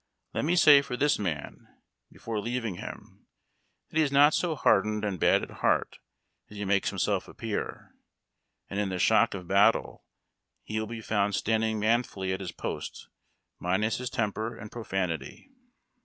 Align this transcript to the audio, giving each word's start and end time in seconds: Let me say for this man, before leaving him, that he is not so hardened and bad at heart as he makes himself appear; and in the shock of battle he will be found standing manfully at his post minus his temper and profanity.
Let 0.33 0.45
me 0.45 0.55
say 0.55 0.81
for 0.81 0.97
this 0.97 1.19
man, 1.19 1.67
before 2.11 2.39
leaving 2.39 2.77
him, 2.77 3.27
that 3.91 3.97
he 3.97 4.03
is 4.03 4.11
not 4.11 4.33
so 4.33 4.55
hardened 4.55 5.05
and 5.05 5.19
bad 5.19 5.43
at 5.43 5.51
heart 5.61 5.99
as 6.49 6.57
he 6.57 6.65
makes 6.65 6.89
himself 6.89 7.27
appear; 7.27 7.93
and 8.67 8.79
in 8.79 8.89
the 8.89 8.97
shock 8.97 9.35
of 9.35 9.47
battle 9.47 10.03
he 10.63 10.79
will 10.79 10.87
be 10.87 11.01
found 11.01 11.35
standing 11.35 11.79
manfully 11.79 12.33
at 12.33 12.39
his 12.39 12.51
post 12.51 13.09
minus 13.59 13.99
his 13.99 14.09
temper 14.09 14.57
and 14.57 14.71
profanity. 14.71 15.51